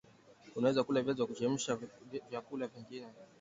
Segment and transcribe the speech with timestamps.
[0.55, 1.79] unaweza kula viazi vya kuchemshwa
[2.13, 3.07] na vyakula vingine